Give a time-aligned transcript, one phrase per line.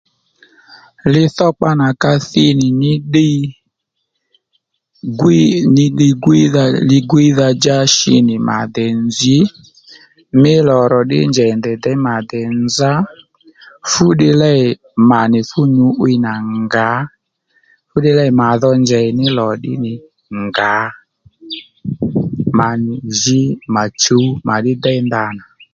[1.11, 3.39] Li dhokpa nà ka thi nì ní ddiy
[5.19, 5.85] gwíy mí
[7.01, 9.37] ligwíydha djá shi nì mà dè nzǐ
[10.41, 12.91] mí lò rò ddí njèy ndèy děy mà dè nzá
[13.91, 14.61] fú ddiy lêy
[15.09, 16.33] mà nì fú nyǔ'wiy nà
[16.63, 16.89] ngǎ
[17.89, 19.93] fú ddiy lêy màdho njèy ní lò ddí nì
[20.45, 20.73] ngǎ
[22.57, 23.41] mà nì jǐ
[23.73, 25.43] mà chǔw mà ddí déy ndanà